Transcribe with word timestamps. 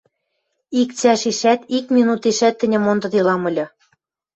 —Ик 0.81 0.89
цӓшешӓт, 0.99 1.61
ик 1.77 1.85
минутешӓт 1.95 2.55
тӹньӹм 2.59 2.81
мондыделам 2.85 3.41
ыльы... 3.49 3.65